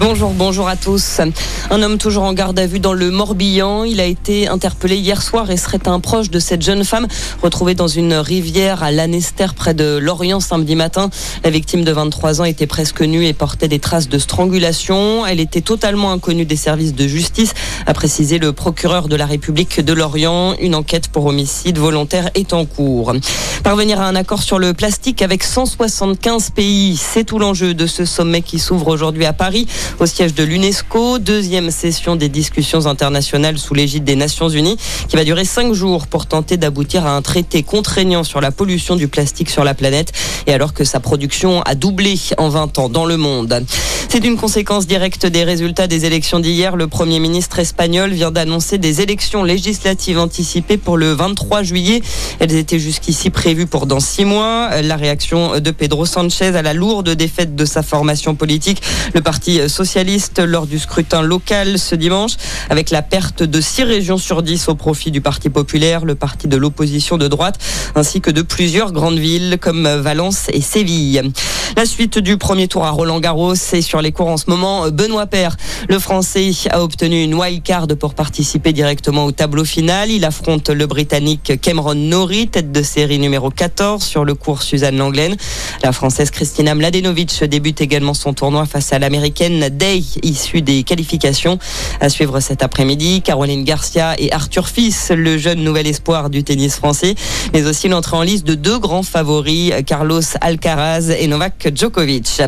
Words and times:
Bonjour, 0.00 0.30
bonjour 0.30 0.68
à 0.68 0.76
tous. 0.76 1.20
Un 1.70 1.82
homme 1.82 1.98
toujours 1.98 2.22
en 2.22 2.32
garde 2.32 2.56
à 2.60 2.66
vue 2.66 2.78
dans 2.78 2.92
le 2.92 3.10
Morbihan. 3.10 3.82
Il 3.82 4.00
a 4.00 4.04
été 4.04 4.46
interpellé 4.46 4.96
hier 4.96 5.20
soir 5.20 5.50
et 5.50 5.56
serait 5.56 5.88
un 5.88 5.98
proche 5.98 6.30
de 6.30 6.38
cette 6.38 6.62
jeune 6.62 6.84
femme 6.84 7.08
retrouvée 7.42 7.74
dans 7.74 7.88
une 7.88 8.14
rivière 8.14 8.84
à 8.84 8.92
Lanester 8.92 9.46
près 9.56 9.74
de 9.74 9.98
Lorient 9.98 10.38
samedi 10.38 10.76
matin. 10.76 11.10
La 11.42 11.50
victime 11.50 11.82
de 11.82 11.90
23 11.90 12.40
ans 12.40 12.44
était 12.44 12.68
presque 12.68 13.00
nue 13.00 13.26
et 13.26 13.32
portait 13.32 13.66
des 13.66 13.80
traces 13.80 14.08
de 14.08 14.18
strangulation. 14.18 15.26
Elle 15.26 15.40
était 15.40 15.62
totalement 15.62 16.12
inconnue 16.12 16.46
des 16.46 16.56
services 16.56 16.94
de 16.94 17.08
justice, 17.08 17.52
a 17.84 17.92
précisé 17.92 18.38
le 18.38 18.52
procureur 18.52 19.08
de 19.08 19.16
la 19.16 19.26
République 19.26 19.80
de 19.84 19.92
Lorient. 19.92 20.54
Une 20.60 20.76
enquête 20.76 21.08
pour 21.08 21.26
homicide 21.26 21.76
volontaire 21.76 22.30
est 22.36 22.52
en 22.52 22.66
cours. 22.66 23.14
Parvenir 23.64 24.00
à 24.00 24.06
un 24.06 24.14
accord 24.14 24.42
sur 24.42 24.60
le 24.60 24.74
plastique 24.74 25.22
avec 25.22 25.42
175 25.42 26.50
pays, 26.50 26.96
c'est 26.96 27.24
tout 27.24 27.40
l'enjeu 27.40 27.74
de 27.74 27.88
ce 27.88 28.04
sommet 28.04 28.42
qui 28.42 28.60
s'ouvre 28.60 28.86
aujourd'hui 28.86 29.24
à 29.24 29.32
Paris 29.32 29.66
au 30.00 30.06
siège 30.06 30.34
de 30.34 30.42
l'UNESCO. 30.42 31.18
Deuxième 31.18 31.70
session 31.70 32.16
des 32.16 32.28
discussions 32.28 32.86
internationales 32.86 33.58
sous 33.58 33.74
l'égide 33.74 34.04
des 34.04 34.16
Nations 34.16 34.48
Unies 34.48 34.76
qui 35.08 35.16
va 35.16 35.24
durer 35.24 35.44
cinq 35.44 35.72
jours 35.72 36.06
pour 36.06 36.26
tenter 36.26 36.56
d'aboutir 36.56 37.06
à 37.06 37.16
un 37.16 37.22
traité 37.22 37.62
contraignant 37.62 38.24
sur 38.24 38.40
la 38.40 38.50
pollution 38.50 38.96
du 38.96 39.08
plastique 39.08 39.50
sur 39.50 39.64
la 39.64 39.74
planète 39.74 40.12
et 40.46 40.52
alors 40.52 40.72
que 40.72 40.84
sa 40.84 41.00
production 41.00 41.62
a 41.62 41.74
doublé 41.74 42.18
en 42.38 42.48
20 42.48 42.78
ans 42.78 42.88
dans 42.88 43.06
le 43.06 43.16
monde. 43.16 43.64
C'est 44.10 44.24
une 44.24 44.38
conséquence 44.38 44.86
directe 44.86 45.26
des 45.26 45.44
résultats 45.44 45.86
des 45.86 46.06
élections 46.06 46.40
d'hier. 46.40 46.76
Le 46.76 46.86
Premier 46.86 47.20
ministre 47.20 47.58
espagnol 47.58 48.10
vient 48.10 48.30
d'annoncer 48.30 48.78
des 48.78 49.02
élections 49.02 49.44
législatives 49.44 50.18
anticipées 50.18 50.78
pour 50.78 50.96
le 50.96 51.12
23 51.12 51.62
juillet. 51.62 52.00
Elles 52.38 52.54
étaient 52.54 52.78
jusqu'ici 52.78 53.28
prévues 53.28 53.66
pour 53.66 53.86
dans 53.86 54.00
six 54.00 54.24
mois. 54.24 54.80
La 54.80 54.96
réaction 54.96 55.60
de 55.60 55.70
Pedro 55.70 56.06
Sanchez 56.06 56.56
à 56.56 56.62
la 56.62 56.72
lourde 56.72 57.10
défaite 57.10 57.54
de 57.54 57.66
sa 57.66 57.82
formation 57.82 58.34
politique, 58.34 58.80
le 59.14 59.20
Parti 59.20 59.60
socialiste, 59.78 60.40
lors 60.40 60.66
du 60.66 60.76
scrutin 60.80 61.22
local 61.22 61.78
ce 61.78 61.94
dimanche, 61.94 62.32
avec 62.68 62.90
la 62.90 63.00
perte 63.00 63.44
de 63.44 63.60
six 63.60 63.84
régions 63.84 64.18
sur 64.18 64.42
dix 64.42 64.68
au 64.68 64.74
profit 64.74 65.12
du 65.12 65.20
Parti 65.20 65.50
populaire, 65.50 66.04
le 66.04 66.16
parti 66.16 66.48
de 66.48 66.56
l'opposition 66.56 67.16
de 67.16 67.28
droite, 67.28 67.60
ainsi 67.94 68.20
que 68.20 68.32
de 68.32 68.42
plusieurs 68.42 68.90
grandes 68.90 69.20
villes 69.20 69.58
comme 69.60 69.86
Valence 69.86 70.48
et 70.52 70.62
Séville. 70.62 71.30
La 71.76 71.86
suite 71.86 72.18
du 72.18 72.38
premier 72.38 72.66
tour 72.66 72.84
à 72.86 72.90
Roland 72.90 73.20
Garros, 73.20 73.54
c'est 73.54 73.82
sur 73.82 74.02
les 74.02 74.10
cours 74.10 74.26
en 74.26 74.36
ce 74.36 74.50
moment. 74.50 74.90
Benoît 74.90 75.26
Père, 75.26 75.56
le 75.88 76.00
Français, 76.00 76.50
a 76.70 76.82
obtenu 76.82 77.22
une 77.22 77.34
wildcard 77.34 77.86
pour 78.00 78.14
participer 78.14 78.72
directement 78.72 79.26
au 79.26 79.32
tableau 79.32 79.64
final. 79.64 80.10
Il 80.10 80.24
affronte 80.24 80.70
le 80.70 80.86
Britannique 80.86 81.60
Cameron 81.60 81.94
Norrie, 81.94 82.48
tête 82.48 82.72
de 82.72 82.82
série 82.82 83.20
numéro 83.20 83.50
14 83.50 84.02
sur 84.02 84.24
le 84.24 84.34
cours 84.34 84.62
Suzanne 84.62 84.96
Langlaine. 84.96 85.36
La 85.84 85.92
Française 85.92 86.32
Christina 86.32 86.74
Mladenovic 86.74 87.44
débute 87.44 87.80
également 87.80 88.14
son 88.14 88.34
tournoi 88.34 88.66
face 88.66 88.92
à 88.92 88.98
l'Américaine 88.98 89.67
Day, 89.70 90.02
issue 90.22 90.62
des 90.62 90.82
qualifications. 90.82 91.58
À 92.00 92.08
suivre 92.08 92.40
cet 92.40 92.62
après-midi, 92.62 93.22
Caroline 93.22 93.64
Garcia 93.64 94.14
et 94.18 94.32
Arthur 94.32 94.68
Fils, 94.68 95.10
le 95.10 95.38
jeune 95.38 95.62
nouvel 95.62 95.86
espoir 95.86 96.30
du 96.30 96.44
tennis 96.44 96.76
français, 96.76 97.14
mais 97.52 97.64
aussi 97.64 97.88
l'entrée 97.88 98.16
en 98.16 98.22
liste 98.22 98.46
de 98.46 98.54
deux 98.54 98.78
grands 98.78 99.02
favoris, 99.02 99.72
Carlos 99.86 100.20
Alcaraz 100.40 101.10
et 101.10 101.26
Novak 101.26 101.70
Djokovic. 101.74 102.40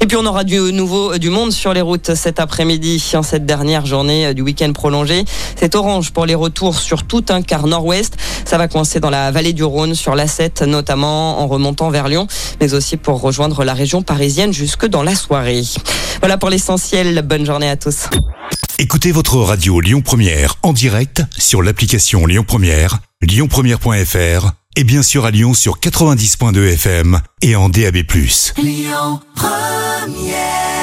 Et 0.00 0.06
puis 0.06 0.16
on 0.16 0.26
aura 0.26 0.44
du 0.44 0.58
nouveau 0.72 1.18
du 1.18 1.30
monde 1.30 1.52
sur 1.52 1.72
les 1.72 1.80
routes 1.80 2.14
cet 2.14 2.38
après-midi, 2.40 3.02
en 3.14 3.22
cette 3.22 3.46
dernière 3.46 3.86
journée 3.86 4.34
du 4.34 4.42
week-end 4.42 4.72
prolongé. 4.72 5.24
C'est 5.58 5.74
orange 5.74 6.12
pour 6.12 6.26
les 6.26 6.34
retours 6.34 6.78
sur 6.78 7.04
tout 7.04 7.24
un 7.28 7.42
quart 7.42 7.66
nord-ouest. 7.66 8.16
Ça 8.46 8.58
va 8.58 8.68
coincer 8.68 9.00
dans 9.00 9.10
la 9.10 9.32
vallée 9.32 9.52
du 9.52 9.64
Rhône, 9.64 9.96
sur 9.96 10.14
l'A7 10.14 10.64
notamment, 10.66 11.40
en 11.40 11.48
remontant 11.48 11.90
vers 11.90 12.06
Lyon, 12.08 12.28
mais 12.60 12.74
aussi 12.74 12.96
pour 12.96 13.20
rejoindre 13.20 13.64
la 13.64 13.74
région 13.74 14.02
parisienne 14.02 14.52
jusque 14.52 14.86
dans 14.86 15.02
la 15.02 15.16
soirée. 15.16 15.64
Voilà 16.20 16.38
pour 16.38 16.48
l'essentiel. 16.48 17.22
Bonne 17.22 17.44
journée 17.44 17.68
à 17.68 17.76
tous. 17.76 18.04
Écoutez 18.78 19.10
votre 19.10 19.36
radio 19.38 19.80
Lyon 19.80 20.00
Première 20.00 20.54
en 20.62 20.72
direct 20.72 21.22
sur 21.36 21.60
l'application 21.60 22.24
Lyon 22.24 22.44
Première, 22.46 22.98
lyonpremière.fr 23.20 24.52
et 24.76 24.84
bien 24.84 25.02
sûr 25.02 25.24
à 25.24 25.30
Lyon 25.32 25.52
sur 25.52 25.80
90.2 25.80 26.74
FM 26.74 27.20
et 27.42 27.56
en 27.56 27.68
DAB+. 27.68 27.96
Lyon 28.58 29.20
Première 29.34 30.75